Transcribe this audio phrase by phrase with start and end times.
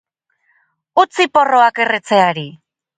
[1.05, 2.51] Utzi porroak erretzeari.